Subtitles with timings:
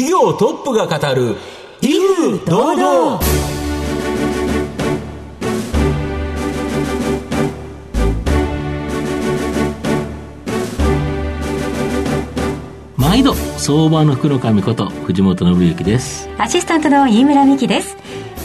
[0.00, 1.36] 企業トップが語る
[1.82, 3.20] 威風堂々。
[12.96, 16.30] 毎度相場の福の神こと藤本信之です。
[16.38, 17.98] アシスタントの飯村美希です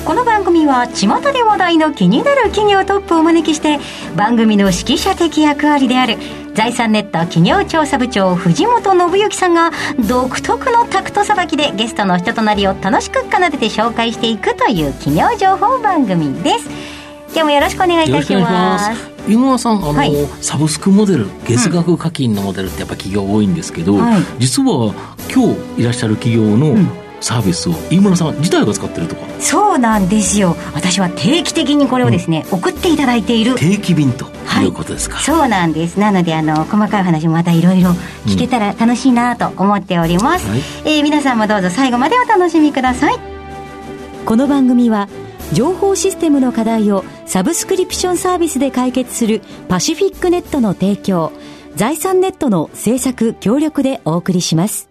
[0.05, 3.79] この番組は巷で話題の気になる企業トップをお招きして
[4.15, 6.17] 番組の指揮者的役割である
[6.53, 9.71] 財産ネット企業調査部長藤本信之さんが
[10.07, 16.69] 独特のタクトさばきでゲストの人となりを楽しく奏でて紹介していくという企業情報番組です。
[17.29, 19.11] 今日もよろしくお願いいたします。
[19.27, 24.21] 井村さんあの、はいサブスクモデル月額課金のモデルってやっぱ企業多いんですけど、はい。
[24.37, 24.93] 実は
[25.33, 29.21] 今日いらっしゃる企業のんサービスを井村さん自体が使ってるとか？
[29.39, 30.55] そうなんですよ。
[30.75, 33.55] 私は定期的にこれをですね、送っていただいている。
[33.55, 34.65] 定期便とはい。
[34.65, 35.99] いうことですか、そうなんです。
[35.99, 37.89] なのであの細かい話もまたいろいろ
[38.27, 40.59] 聞けたら楽しいなと思っております、はい。
[40.85, 43.15] えー皆さんもどうぞ最後までお楽しみください。
[44.23, 45.09] この番組は
[45.51, 51.31] 情報システムの課題をサブスクリプションサービスで解決するパシフィックネットの提供
[51.75, 54.89] 財産ネットの制作協力でお送りします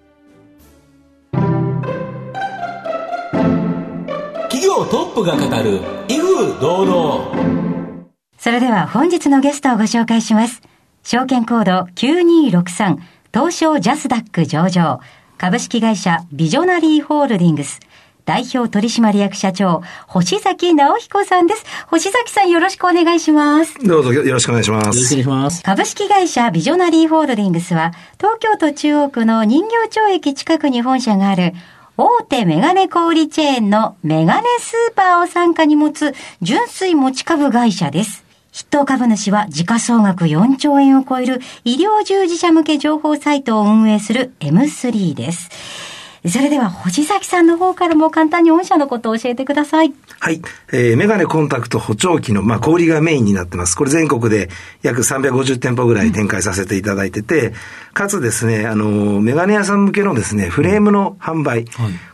[4.74, 8.04] 業トップが語る威風堂々
[8.36, 10.60] それでは本日のゲストをご紹介します。
[11.04, 12.98] 証券コード9263
[13.32, 15.00] 東証ジャスダック上場
[15.38, 17.78] 株式会社ビジョナリーホールディングス
[18.24, 21.64] 代表取締役社長星崎直彦さんです。
[21.88, 23.78] 星崎さんよろしくお願いします。
[23.86, 25.22] どうぞよろしくお願いしまよろしくお願いす。
[25.22, 31.52] します株式会社ビジョナリーホールディングスは東京都中央区の人形町駅近くに本社がある
[31.96, 38.24] 大手メガネ小売チェーンのメガネスーパーを参加に持つ純粋持ち株会社です。
[38.52, 45.93] 筆頭株主は時価総額4兆円を超える医療従事者向け情報サイトを運営する M3 です。
[46.26, 49.92] それでは星崎さんの方からも簡単に御社のことを教えてください。
[50.20, 50.40] はい。
[50.72, 53.76] えー、メガネコンタクト補聴器の、まあ、小売りがメインになってます。
[53.76, 54.48] これ全国で
[54.80, 57.52] 約350店舗ぐらい展開させていただいてて、
[57.92, 61.66] かつですね、あの、メガネ屋さん向けのですね、フレームの販売。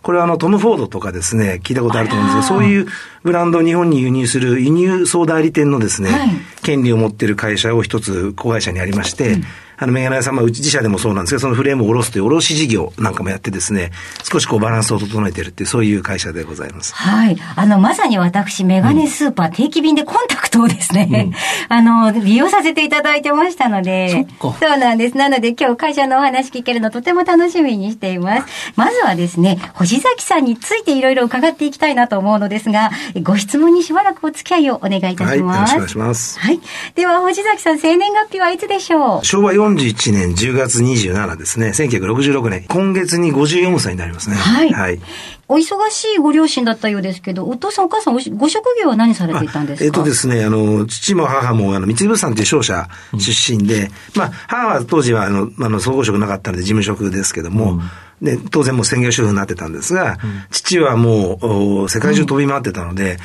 [0.03, 2.89] これはあの、トム・フォードとかですね、聞いたことあると思うんですけど、そういう
[3.23, 6.31] ブランドを日本に輸入する輸入総代理店のですね、はい
[6.63, 9.39] 権利を持っている会社を一つ子会社にありまして、
[9.83, 13.93] あの、メガネ屋さん、まあ、うち自社でもそうなんですけど、そのフレームを下ろすという卸事業なんかもやってですね、
[14.31, 16.95] 少しこうバランスを整えているっていう、そういう会社でございます。
[16.95, 17.39] はい。
[17.57, 21.33] あの、まさに私、メガネスーパー定期便でコンタクトをですね、
[21.71, 25.17] あの、利用させていただいてましたので、そそうなんです。
[25.17, 28.73] なので今日会社のお話聞けるのとても楽しみにしています。
[28.77, 32.91] まずはですね、星崎さんについていろいろ伺っていきたいなと思うのですが、
[33.23, 35.39] ご質問にしばらくお付き合いをお願いいたします。
[35.39, 36.61] はいよろしくお願いしますはい。
[36.95, 39.25] では、星崎さん、生年月日はいつでしょう？
[39.25, 41.69] 昭和41年10月27ですね。
[41.69, 42.65] 1966年。
[42.69, 44.37] 今月に54歳になりますね。
[44.37, 45.01] はいはい。
[45.49, 49.85] お忙しいご両親だったようですけど、お父さんお母さんご職業は何されていたんですか？
[49.85, 52.89] えっとですね、あの、父も母も、あの、三井物産という商社
[53.19, 57.81] 出身で、まあ、母は当時は、あの、あの、総合職なかったので事務職ですけども、
[58.23, 60.19] で、当然もう専業主婦になってたんですが、
[60.51, 61.47] 父はもう、
[61.83, 63.19] お世界中飛び回ってたので、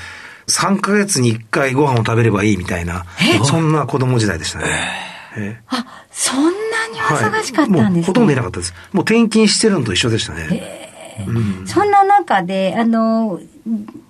[0.47, 3.05] 3ヶ月に1回ご飯を食べればいいみたいな、
[3.43, 4.65] そんな子供時代でしたね。
[5.37, 6.53] えあ、そんなに
[7.01, 7.89] お忙しかったんですね。
[7.89, 8.73] もうほとんどいなかったです。
[8.93, 10.85] もう転勤してるのと一緒でしたね。
[11.65, 13.39] そんな中で、あの、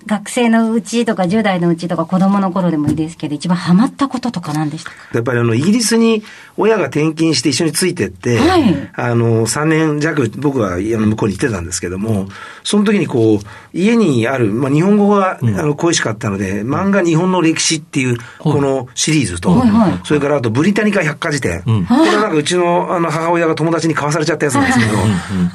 [0.05, 4.97] 学生のうちとか10代のうちとか子供の頃でもいいですけど、一番ハマったこととか何でしたか？
[5.13, 6.23] やっぱりあの、イギリスに
[6.57, 8.91] 親が転勤して一緒についてって、はい。
[8.93, 12.27] あの、3年弱僕はあの向こうに行ってたんですけども、
[12.63, 13.39] その時にこう、
[13.73, 19.99] 家にある、まあ、日本語が、あの恋しかったので、漫画日本の歴史っていう、このシリーズと、はいはい。
[20.03, 21.61] それからあとブリタニカ百科事典。
[21.63, 24.79] これはなんかうちのあの母親が友達に買わされちゃったやつなんです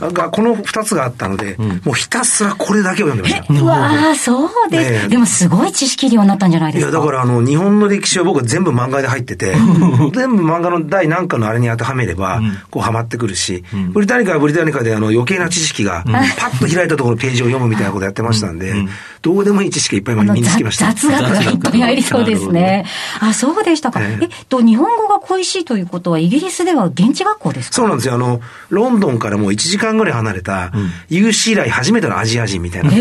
[0.01, 3.90] けど、がこの2つがあったので、もうひたすらこれだけを読んでました。
[3.93, 5.09] うわあ、そうです、ねえ。
[5.09, 6.99] でもすごい知識量になったんじゃないでいや、すか。
[7.01, 9.55] だからあの、日本の歴史は僕は全部漫画で入ってて、
[10.15, 12.41] 全部漫画の第何かのあれに当てはめれば、
[12.71, 18.75] こうハマってくるし、ブリタニカはブリタニカであの余計な知識が、パッと開いたところのページを読むみたいなことやってましたんで、
[19.23, 20.87] どうでもいい知識がいっぱい身につきました。
[20.87, 22.85] 雑雑学がいっぱいありそうですね。
[23.21, 24.01] あ、そうでしたか。
[24.01, 24.25] ええ。
[24.25, 27.77] っと、日本語が恋しいということは、イギリスでは現地学校ですか？
[27.77, 28.15] そうなんですよ。
[28.15, 30.73] あの、ロンドンからもう1時間ぐらい離れた、
[31.09, 32.93] 有史以来初めてのアジア人みたいな、っ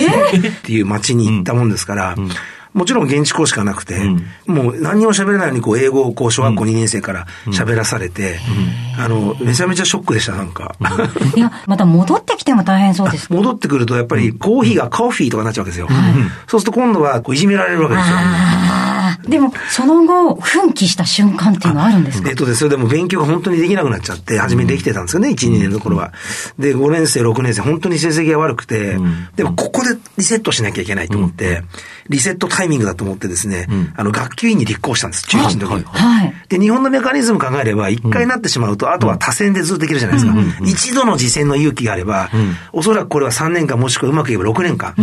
[0.63, 2.15] ていう街に行ったもんですから、
[2.73, 3.99] もちろん現地校しかなくて、
[4.45, 8.39] もう何にも喋れないのにこう英語をこう小学校2年生から喋らされて、
[8.97, 10.75] あの、めちゃめちゃショックでした、なんか。
[11.35, 13.31] いや、また戻ってきても大変そうです。
[13.33, 15.87] 戻ってくるとやっぱりコーヒーがコーヒーとかになっちゃうわけですよ。
[16.47, 18.15] そうすると今度はこういじめられるわけですよ。
[19.29, 22.29] でも、その後、奮起した瞬間っていうのはあるんですか？
[22.29, 26.11] えっとですね、でも勉強が本当にできなくなっちゃって、初めできてたんですよね、1、2年の頃は。
[26.57, 28.97] で、5年生、6年生、本当に成績が悪くて、
[29.35, 31.63] でもここでリセットしなきゃいけないと思って、
[32.09, 35.83] リセットタイミングだと思ってですね、あの、学級委員に立候補したんです、中1の時に。
[35.85, 36.33] はい。
[36.49, 40.33] で、日本のメカニズム考えれば、一回なってしまうと、あとは多選でずっとできるじゃないですか。
[40.65, 42.29] 一度の次戦の勇気があれば、
[42.73, 44.95] おそらくこれは3年間もしくはうまくいけば6年間、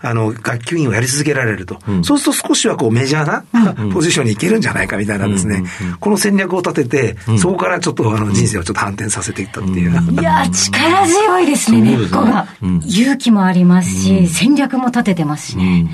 [0.00, 1.78] あの、学級委員をやり続けられると。
[2.02, 5.64] そうすると少しはこうメジャーなポジションに行けるんじゃないかみたいなですね、
[6.00, 9.90] この戦略を立てて、そこからちょっとあの人生をちょっと反転させていったっていう。
[9.90, 12.46] いやー、力強いですね、根っこが。
[12.86, 15.88] 勇気もありますし、戦略も立ててますしね。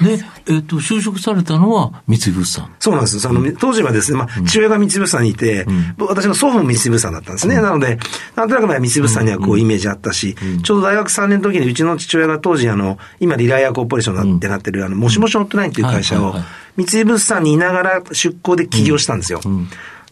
[0.00, 2.74] で、えっと、就職されたのは三井物産。
[2.78, 3.20] そうなんです。
[3.20, 5.66] その、当時はですね、まあ、父親が三井物産にいて、
[5.98, 7.56] 私の祖父も三井物産だったんですね。
[7.56, 7.98] なので、
[8.34, 16.34] なんとなくまあ三井物産にはこうイメージあったし、ちょうど大学3年の時にうちの父親が当時あの、今リライアコーポレーションってなってる、あの、もしもしホットナインっていう会社を
[16.76, 19.40] 三井物産にいながら出向で起業したんですよ。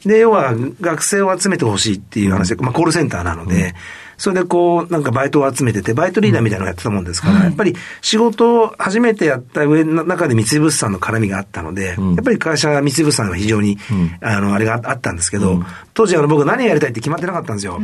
[0.05, 3.75] で、要は学生を集めてほしいっていう話で、まあコールセンターなので、
[4.21, 13.79] それでこう、なんかバイトを集めてて、バイトリーダーみたいなのをやってたもんですから、やっぱり仕事を初めてやった上の中で三井物産の絡みがあったので、やっぱり会社三井物産は非常に、
[14.21, 15.63] あの、あれがあったんですけど、
[15.95, 17.81] 当時あの僕何やりたいって決まってなかったんですよ。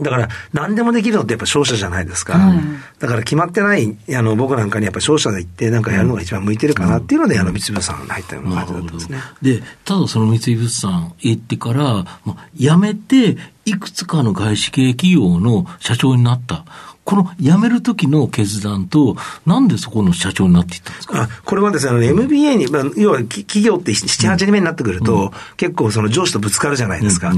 [0.00, 2.52] だから、何でもできるのってやっぱ商社じゃないですか。
[2.98, 9.18] だから決まってない、あの、僕なんかにやっぱ商社で行ってなんかやるのが一番向いてるかなっていうので、あの、三井物産に入ったような感じだったんですね。
[9.40, 11.84] で、ただその三井物産行ってから、
[12.24, 13.36] まあ、辞めて、
[13.70, 16.64] いくつかの外資系企業の社長になった。
[17.10, 21.22] この辞める時の決断と、なんでそこの社長になっていったんですか？
[21.22, 27.32] あこれはですね、あの MBA に、まあ、要はき企業って7、8年目になってくると、結構その上司とぶつかるじゃないですか。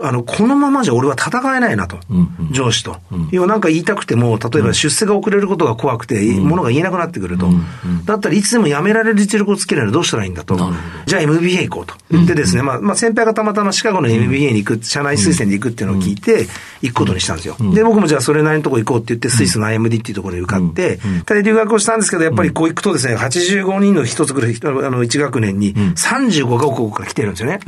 [0.00, 1.98] あの、このままじゃ俺は戦えないなと。
[2.52, 2.98] 上司と。
[3.32, 7.48] 要はなんか言いたくても、例えば出世が遅れることが怖くて、ものが言えなくなってくると。
[8.04, 10.56] だったらいつでも辞められる実力をつけるのはどうしたらいいんだと。
[11.06, 11.94] じゃあ MBA 行こうと。
[12.10, 16.46] 言ってですね、まあ、まあ、先輩がたまたまシカゴの MBA に行く、社内推薦で行くっていうのを聞いて、
[16.82, 17.56] 行くことにしたんですよ。
[17.74, 27.60] で、僕もじゃあそれなりのとこ行こうって言って、スイスの IMD っていうところに受かって、ただ留学をしたんですけど、やっぱりこう行くとですね、85人の一つくらい、あの、1学年に35カ国から来てるんですよね。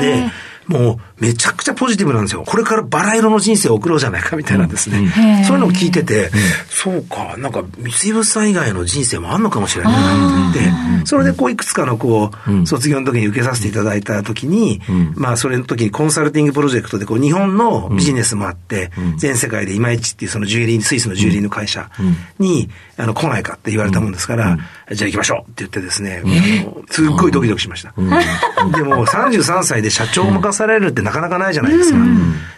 [0.00, 0.30] で、
[0.66, 2.44] もうめちゃくちゃポジティブなんですよ。
[2.46, 5.44] これからバラ色の人生を送ろうじゃないかみたいなですね。
[5.46, 6.30] そういうのを聞いてて、
[6.68, 10.60] そうか、なんか三井物産以外の人生もあんのかもしれないなって。
[10.60, 14.80] 言って、それでこういくつかのこう、卒業の時に受けさせていただいた時に、
[15.14, 21.90] まあそれの時にコンサルティングプロジェクトでこう日本のビジネスもあって、全世界でいまいちっていうそのジュエリー、スイスのジュエリーの会社
[22.38, 22.68] に、
[22.98, 24.58] あの来ないかって言われたもんですから、
[24.92, 27.92] じゃあ行きましょうって言ってですね、あのすっごいドキドキしました。
[27.96, 31.98] でも33歳で社長を任されるってなかなかないじゃないですか。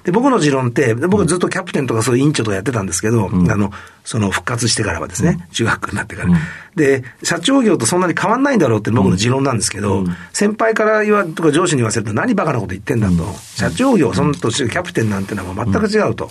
[0.05, 3.71] で、僕の持論って、で僕ずっとキャプテンとかそういう委員長とかやってたんですけど、あの、
[4.09, 6.31] その復活してからはですね、中学になってから。
[6.75, 13.35] で、社長業とそんなに変わんないんだろうって僕の持論なんですけど、先輩から言わ、とか上司に言わせると何バカなこと言ってんだと。
[13.55, 16.31] 社長業、その年キャプテンなんてのは全く違うと。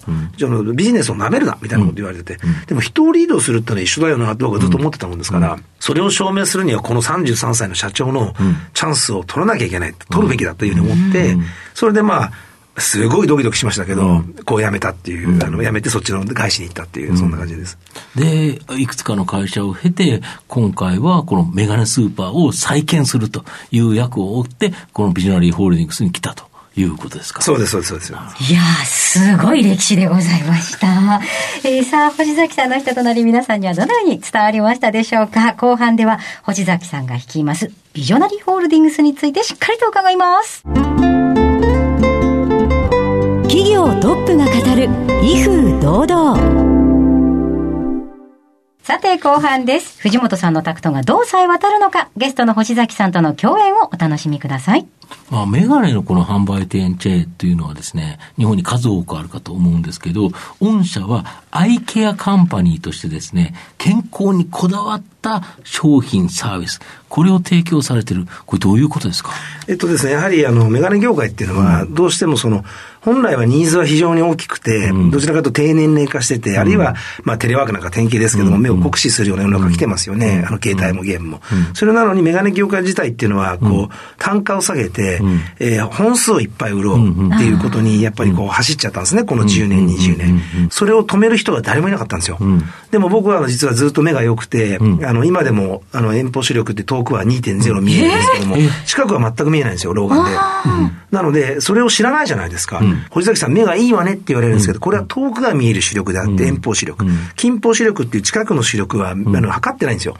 [0.74, 2.40] ビジネスを舐めるな、みたいなこと言われてて。
[2.66, 8.34] でも人をリードするってのは一緒だよなって僕はずっと思ってたもんですから、それを証明するにはこの33歳の社長の
[8.74, 9.94] チャンスを取らなきゃいけない。
[10.10, 11.38] 取るべきだというふうに思って、
[11.76, 12.32] それでまあ、
[12.80, 17.78] すごいドキドキしましたけど、こう辞めたっていう、あの、辞めてそっちの外資に行ったっていう、そんな感じです。
[18.16, 26.46] で、いくつかの会社を経て、今回はこのメガネスーパーを再建するという役を負って、このビジョナリーホールディングスに来たと
[26.76, 27.42] いうことですか？
[27.42, 28.14] そうです、そうです、そうです。
[28.52, 31.20] いやー、すごい歴史でございました。
[31.68, 35.54] えー、さあ、星崎さんの人となり皆さんにはどのように伝わりましたでしょうか？
[35.54, 40.64] 後半では、星崎さんが率います、ビジョナリーホールディングスについてしっかりと伺います。
[43.48, 44.90] 企業トップが語る、
[45.24, 46.38] 威風堂々。
[48.84, 50.02] さて、後半です。
[50.02, 54.86] 藤本さんのタクトがどうさえ渡るのか、ゲストの星崎さんとの共演をお楽しみください。
[55.30, 65.02] まあ、メガネのこの販売店チェーンというのはですね、日本に数多くあるかと思うんですけど、御社はアイケアカンパニーとしてですね、健康にこだわ
[65.38, 66.80] った商品、サービス、
[67.10, 68.26] これを提供されてる。
[68.46, 69.32] これどういうことですか？
[69.68, 72.64] えっとですね、やはりあの、メガネ業界っていうのは、どうしてもその、
[73.02, 80.44] 本来はニーズは非常に大きくて、どちらかというと低年齢化してて、あるいは、まあテレワークなんか典型ですけども、目を酷使するような世の中来てますよね。
[80.46, 81.42] あの、携帯もゲームも。
[81.74, 85.22] それなのにメガネ業界自体っていうのは、こう、単価を下げて、て、
[85.60, 90.70] えー本数をいっぱい売ろうっていうことに、やっぱりこう走っちゃったんですね、この10年、20年。
[90.72, 92.40] それを止める人が誰もいなかったんですよ。
[92.92, 98.56] でも僕は実はずっと目が良くて、あの、今でも、あの、遠方視力って遠くは2.0見えるんですけども、
[98.86, 100.32] 近くは全く見えないんですよ、老眼で。
[101.12, 102.82] なので、それを知らないじゃないですか。
[103.10, 107.06] 堀崎さん、目がいいわねって言われるんですけど、これは遠くが見える視力であって、遠方視力。
[107.36, 110.18] 近方視力っていう近くの視力は、あの、測ってないんですよ。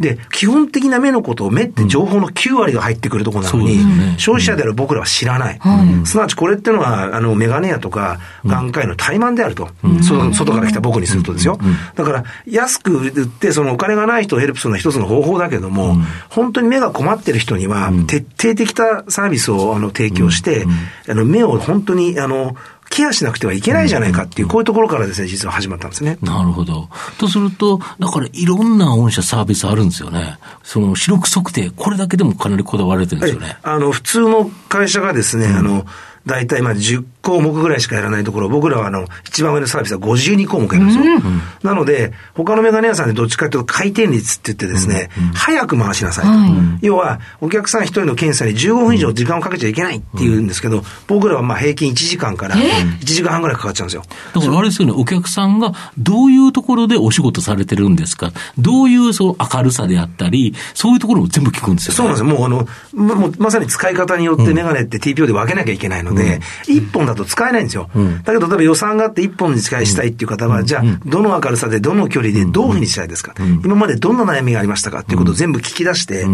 [0.00, 3.78] で、基本的な目のことを目って情報の9割が入ってくるところなのに、
[4.18, 5.60] 消費者である僕らは知らない。
[6.04, 9.68] すなわちこれってのは、あの、メガネ屋とか眼科医の怠慢であると。
[10.02, 11.58] そ外から来た僕にするとですよ。
[11.94, 15.96] だから、安く売って、そのお金がない人をヘルプするのは一つの方法だけども、
[16.28, 20.66] 本当に目が困ってる人には、徹底的なサービスをあの提供して、
[21.08, 22.56] あの、目を本当に、あの、
[22.88, 26.18] ケアしなくてはいけないじゃないかっていう、こういうところからですね、実は始まったんですね。
[26.22, 26.88] なるほど。
[27.18, 30.38] とすると、だからいろんな御社サービスあるんですよね。
[30.62, 33.58] その視力測定、これだけでもかなりこだわられてるんですよね。
[33.62, 35.84] あの、普通の会社がですね、あの、
[36.26, 41.04] 大体まあ10項目ぐらいしかやらないところ、僕らはあの、一番上のサービスは52項目やるんですよ。
[41.62, 46.86] なので、他のメガネ屋さんでどっちかというと回転率って言ってですね、早く回しなさいと。
[46.86, 54.02] 要は、お客さん一人の検査に15分以上時間をかけちゃいけないっていうんですけど、僕らはまあ平均1時間から1時間半ぐらいかかっちゃうんですよ。
[54.34, 61.96] だからあれですよね、お客さんがどういうところでお仕事されてるんですか、どういうその明るさであったり、そういうところも全部聞くんですよ、ね。
[61.96, 62.26] そうなんですよ。
[62.26, 66.15] もうあの、まもうまさに使い方によってメガネって TPO で分けなきゃいけないので、
[66.66, 67.88] 1本だと使えないんですよ。
[68.24, 76.26] だけど、例えば予算があって1本に使いしたいっていう方は、じゃあ、どの明るさで、どの距離で、どういうふうにしたいですか、今までどんな悩みがありましたかっていうことを全部聞き出して、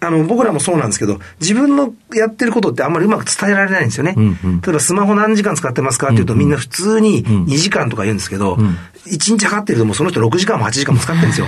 [0.00, 4.14] あの、僕らもそうなんですけど、自分のやってることってあんまりうまく伝えられないんですよね。
[4.62, 8.54] 例えばスマホ何時間使ってますかっていうと、みんな普通に2時間とか言うんですけど、
[9.06, 11.46] 1日測ってるともうその人6時間も8時間も使ってるんですよ。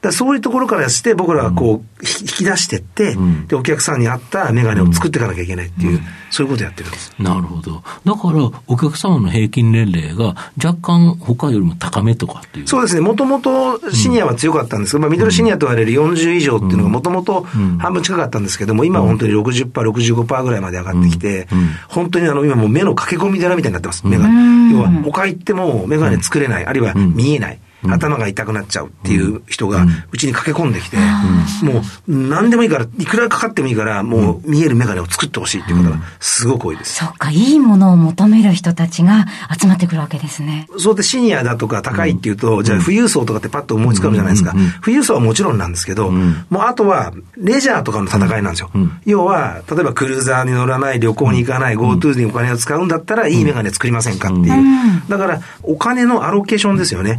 [0.00, 3.16] だそういうところからして、僕らはこう、引き出してって、
[3.48, 6.00] で、お客さんに合ったメガネを作っていかなきゃいけないっていう、
[6.30, 7.12] そういうことをやってるんです。
[7.18, 7.82] なるほど。
[8.04, 12.68] だから、お客様の平均年齢が若干他よりも高めとかっていう。
[12.68, 13.00] そうですね。
[13.00, 17.42] もともとシニアは強かったんですけど、まあ、ミドルシニアと言われる40以上っていうのがもともと
[17.78, 21.48] 半分近かったんですけども、今は本当に60%、65%ぐらいまで上がってきて、
[21.88, 24.28] 本当にあの、今もう目の駆け込み寺みたいになってます、目が。
[24.70, 27.58] 要は、他行ってもメガネ作れない、あるいは見えない。
[27.86, 30.96] 頭が痛くなっちゃうっていう人がうちに駆け込んできて、
[31.62, 36.96] もう何でもいいから、いくらかかってもいいから、もう見えるメガネを作ってほしいっていう方がすごく多いです。
[36.96, 39.26] そっか、いいものを求める人たちが
[39.60, 40.66] 集まってくるわけですね。
[40.78, 44.54] そうでシニアだとか高いっていうと、じゃあ富裕層とかってパッと思いつかむじゃないですか。
[44.82, 48.70] 富裕層はもちろんなんですけど、もうあとはレジャーとかの戦いなんですよ。
[49.04, 54.64] 要は、例えばクルーザーに乗らない、旅行に行かない、GoTo にお金を使うんだったらいいメガネ作りませんかっていう。
[55.08, 57.16] だから、お金のアロケーションですよね。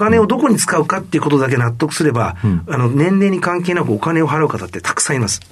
[0.00, 5.42] お金をどこに使うかっていうことだけ納得すれば、あの、年齢に関係なくお金を払う方ってたくさんいます。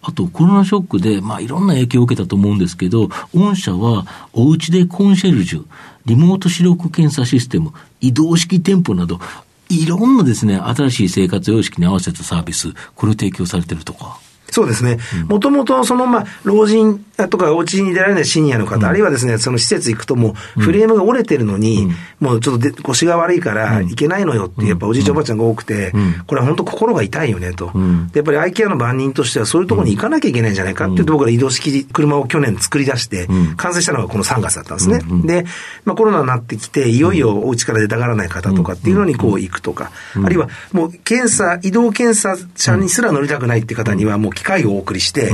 [0.00, 5.64] あと、コロナショックで、まあ、いろんな影響を受けたと思うんですけど、御社は、お家でコンシェルジュ、
[6.06, 9.20] リモート視力検査システム、移動式店舗など、
[9.68, 14.18] いろんなですね、新しい生活様式に合わせたサービス、これを提供されてるとか。
[14.50, 14.98] そうですね。
[15.28, 25.92] もともと、その、まあ、老人とかお家に出られないシニアの方、あるいはですね、その施設行くともう、フレームが折れてるのに、もうちょっとで腰が悪いから行けないのよって、やっぱおじいちゃんおばあちゃんが多くて、
[26.26, 27.72] これは本当心が痛いよねと。
[28.12, 35.00] でやっぱりアイケアの番人としてはそういうところに行かなきゃいけないんじゃないかって言って僕ら移動式車を去年作り出して、完成したのがこの3月だったんですね。
[35.24, 35.44] で、
[35.84, 39.90] まあコロナになってきて、いよいよお家から出たがらない方とかっていうのにこう行くとか、
[40.22, 45.32] あるいはもう検査、移動検査車にすら乗りたくないって方にはもう機械をお送りして、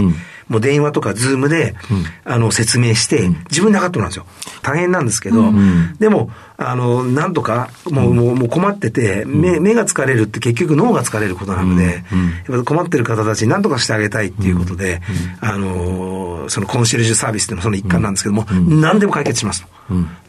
[0.49, 1.75] もう電話とかズームで、
[2.25, 4.27] あの、説明して、自分で測ってもらうんですよ。
[4.63, 5.53] 大変なんですけど、
[5.99, 12.05] でも、あの、なんとか、もう、もうもう困ってて、目、目が疲れるって結局脳が疲れることなので、
[12.49, 15.03] やっぱ困ってる方たちに何とかしてあげたいっていうことで、
[15.41, 19.76] あの、そのコンシェルジュサービスっていうのもその一環なんですけども、何でも解決しますと。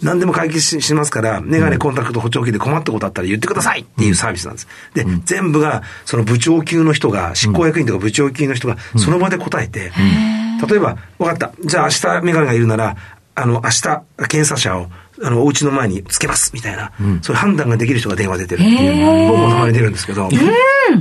[0.01, 4.67] 何でも解決ししますから、メガネコンタクト補聴器で困ったことあったら言ってくださいっていうサービスなんです。
[4.93, 9.91] で、全部が、その部長級の人が、執行役員とか部長級の人が、その場で答えて、
[10.67, 11.51] 例えば、分かった。
[11.63, 12.97] じゃあ明日メガネがいるなら、
[13.35, 14.89] あの、明日、検査者を、
[15.23, 20.29] あの、お家の前につけます、みたいな、そういう判断ができる人が電話出てるっていう、僕もたまに出るんですけど、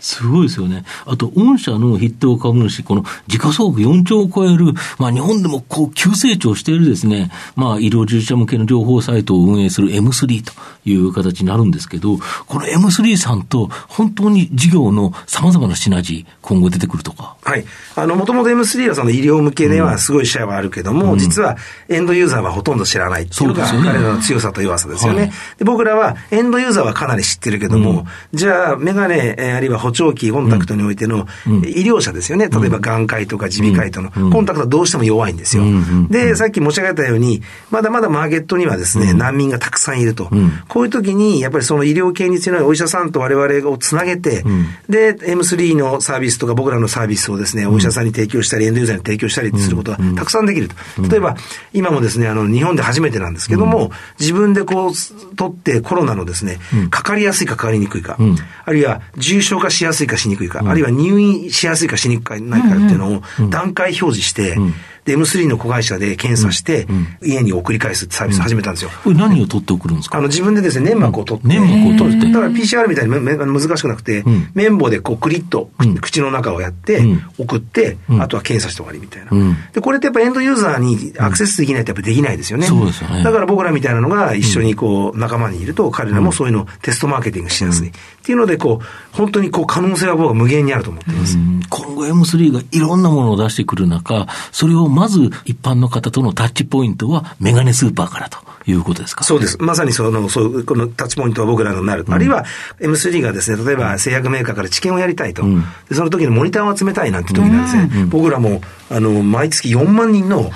[0.00, 0.84] すごいですよね。
[1.06, 10.52] あと、御社の筆頭株主、この時価総額4兆を超える、まあ日本でもこう急成長しているですね、まあ医療従事者向けの情報サイトを運営する M3 と
[10.84, 17.36] いう形になるんですけど、この M3 さんと本当に事業の様々なシナジー、今後出てくるとか。
[17.42, 17.64] はい。
[17.94, 21.56] あの、もともと M3 はその医療向けではすごいシェアはあるけども、実は
[21.88, 23.98] エンドユーザーはほとんど知らないっていうのがそうですよね。
[23.98, 25.32] 彼らの強さと弱さですよね。
[25.58, 32.48] で僕らはエンドユーザーはかなり知ってるけども、じゃあメガネ、えーあるいは補聴器、コンタクトにおいての、医療者ですよね。
[32.48, 35.64] 例えば眼科医とか耳鼻科医との、コンタクトはどうしても弱いんですよ。
[36.10, 40.30] で、さっき申し上げたように、まだまだマーケットにはですね、難民がたくさんいると。
[40.68, 44.44] こういう時に、やっぱりその医療系に強いお医者さんと我々をつなげて、
[44.88, 50.74] で、M3 のサービスとか僕らのサービスをですね、お医者さんに提供したり、エンドユーザーに提供したりすることがたくさんできると。
[51.08, 51.36] 例えば、
[51.72, 54.92] 今もですね、あの、日本で初めてなんですけども、自分でこう、
[55.36, 56.58] 取ってコロナのですね、
[56.90, 58.16] かかりやすいかかかりにくいか、
[58.64, 64.58] あるいは重症化しやすいかしにくいか、あるいは入院しやすいかしにくいかないかっていうのを段階表示して、
[65.06, 66.86] で、M3 の子会社で検査して、
[67.22, 68.90] 家に送り返すサービスを始めたんですよ。
[69.02, 70.18] これ何を取って送るんですか？
[70.18, 71.48] あの、自分でですね、粘膜を取って。
[71.48, 72.26] 粘膜を取って。
[72.26, 74.50] だから PCR みたいにめめ難しくなくて、ん。
[74.54, 75.94] 綿棒でこうクリッと、うん。
[75.98, 77.22] 口の中をやって、うん。
[77.38, 78.22] 送って、うん。
[78.22, 79.56] あとは検査して終わりみたいな、うん。
[79.72, 82.66] で、これってやっぱエンドユーザーにアクセスできないとやっぱできないですよね。
[82.66, 83.22] そうですよね。
[83.22, 87.88] だから僕らみたいなのが一緒にこう仲間にいると、彼らもそういうのをテストマーケティングしやすい。
[87.88, 87.92] っ
[88.24, 91.38] ていうので、こう、本当にこう可能性は僕は無限にあると思っています。
[91.38, 91.60] うん。
[91.68, 99.22] 今後 M3 がいろんなものを出してくる中、それをまず一般の方とのタッチポイントはメガネスーパーからということですか？
[99.24, 99.58] そうです。
[99.60, 102.04] まさにその、そう、このタッチポイントは僕らのなる。
[102.08, 102.44] あるいは
[102.80, 105.44] M3 がですね、例えば製薬メーカーから治験をやりたいと。
[105.44, 108.06] んでその時にモニターを集めたいなんて時なんですね。
[108.06, 108.60] 僕らも、
[108.90, 110.50] あの、毎月4万人の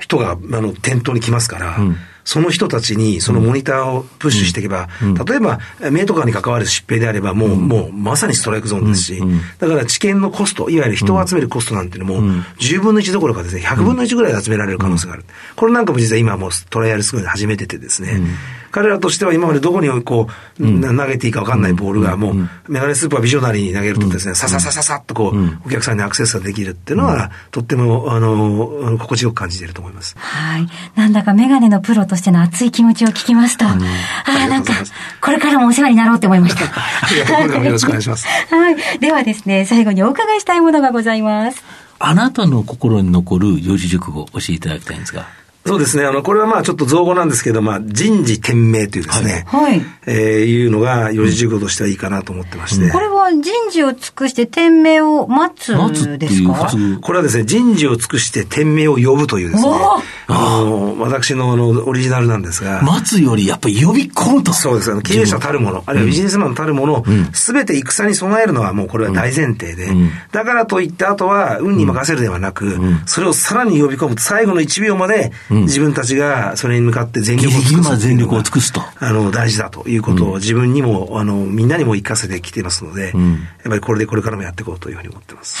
[0.00, 4.88] 人が、あの、店頭に来ますから、んその人たちにそのモニターをプッシュしていけば、
[5.26, 9.22] 例えば、目とかに関わる疾病であれば、もう、もう、まさにストライクゾーンですし、
[9.58, 12.22] だから知見のコスト、いわゆる人を集めるコストなんていうのも、
[12.58, 15.24] 10分の1どころかですね、100分の1ぐらいで集められる可能性がある。
[15.54, 18.20] これなんかも実は今もうトライアルスクールで始めててですね、
[18.74, 20.26] 彼らとしては今までどこにこ
[20.58, 22.34] う、な投げていいか分かんないボールがもう、
[22.66, 30.16] メガネスーパービジョナリーに投げるとですね、さささささっとこう、お客さんにアクセスができるっていうのは、とっても、あの、心地よく感じていると思います。
[30.18, 30.66] はい。
[30.96, 33.76] なんだかメガネのプロとしての熱い気持ちを聞きますと、あ
[34.26, 34.72] あ、なんか、
[35.20, 36.64] これからもお世話になろうって思いました。
[36.64, 38.26] ありがとうございますよろしくお願いします。
[38.26, 38.98] はい。
[38.98, 41.62] ではですね、最後にお伺いしたいものがございます。
[42.00, 45.43] あなたの心に残る四字熟語を教えていただきたいんですが。
[45.66, 46.04] そうですね。
[46.04, 49.80] あの、これはまあちょっと造語なんですけど、まあ人事天命というですね、はい。
[50.06, 52.90] えーいうのが四字熟語としてはいいかなと思ってまして。
[52.90, 56.70] これは人事を尽くして天命を待つ待つっていうですか。
[57.00, 59.70] これはですね、人事を尽くして天命を呼ぶというですね
[60.26, 64.52] あの、私のあの、オリジナルなんですが、待つよりやっぱり呼び込むと。
[64.52, 64.92] そうです。
[64.92, 78.82] あの経営者たるもの、あるいはビジネスマンたるもの、すべて戦に備えるのはもうこれは大前提で、んだからといってあとは運に任せるではなく、それをさらに呼び込むと最後の1秒まで自分たちがそれに向かって全ギ力を尽くすっていうのが力を尽くすと。
[78.98, 83.14] あの、大事だということを自分にも、あの、みんなにも活かせてきていますので、やっ
[83.64, 85.58] ぱりこれでこれからもやっていこうというふうに思ってます。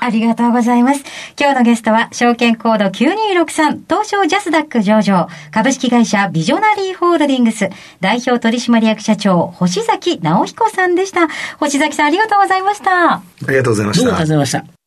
[0.00, 1.04] ありがとうございます。
[1.38, 11.28] 今日のゲストは、証券コード9263、東証ジャスダック上場、株式会社ビジョナリーホールディングス、代表取締役社長、星崎直彦さんでした。
[11.58, 13.12] 星崎さん、ありがとうございました。
[13.12, 14.44] ありがとうございましたどうもありがとうご。
[14.44, 14.82] ざいました。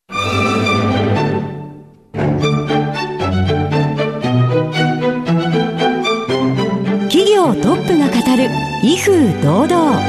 [7.46, 8.50] 企業トップが語る
[8.82, 10.02] 威風堂々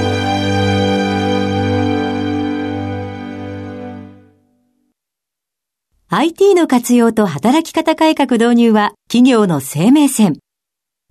[6.08, 10.38] IT の活用と働き方改革導入は企業の生命線。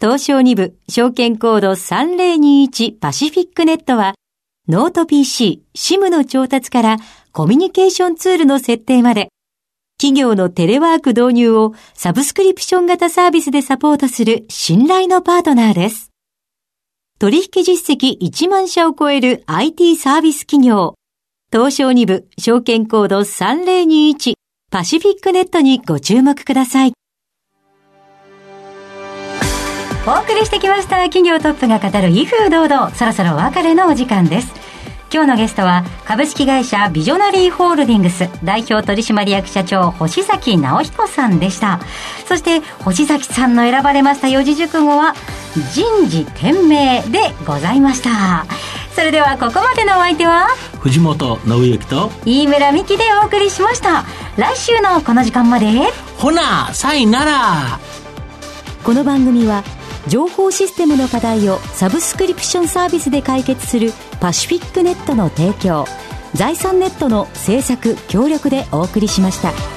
[0.02, 4.16] 東証2部証券コード3021パシフィックネットは
[4.68, 6.98] ノート PC、SIM の調達から
[7.34, 9.30] コミュニケーションツールの設定まで
[10.00, 16.15] 企業のテレワーク導入をサブスクリプション型サービスでサポートする信頼のパートナーです。
[17.18, 20.96] 取引実績1万社を超える IT サービス企業。
[21.50, 24.34] 東証2部証券コード3021
[24.70, 26.94] パシフィックネットにご注目ください。
[30.06, 34.54] お送りしてきました企業トップが語る威風堂々そろそろお別れのお時間です
[35.12, 41.80] 今日のゲストは株式会社ビジョナリーホールディングス代表取締役社長星崎直彦さんでした
[42.28, 45.16] そして星崎さんの選ばれました四字熟語は
[45.62, 48.46] 人事天命でございました
[48.94, 50.48] それではここまでのお相手は
[50.80, 54.06] 藤本信之と、飯村美希でお送りしました
[54.38, 55.66] 来週のこの時間まで
[56.18, 57.80] ほな、さいなら。
[58.84, 59.64] この番組は
[60.08, 65.86] 情報システムの課題をサブスクリプションサービスで解決するパシフィックネットの提供
[66.36, 69.75] 財産ネットの制作協力でお送りしました。